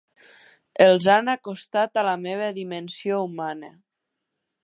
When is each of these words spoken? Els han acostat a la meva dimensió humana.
Els 0.85 1.07
han 1.15 1.27
acostat 1.33 2.01
a 2.01 2.05
la 2.09 2.15
meva 2.23 2.49
dimensió 2.57 3.23
humana. 3.29 3.73